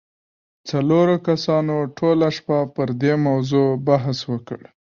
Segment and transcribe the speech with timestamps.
[0.69, 4.59] څلورو کسانو ټوله شپه پر دې موضوع بحث وکړ.